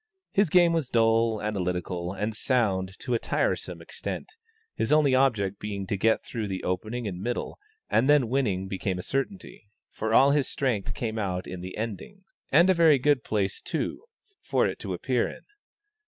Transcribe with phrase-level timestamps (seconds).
[0.31, 4.35] His game was dull, analytical, and sound to a tiresome extent,
[4.73, 8.97] his only object being to get through the opening and middle, and then winning became
[8.97, 13.23] a certainty; for all his strength came out in the endings, and a very good
[13.23, 14.01] place, too,
[14.41, 15.43] for it to appear in.